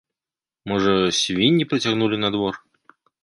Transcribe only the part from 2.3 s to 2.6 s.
двор.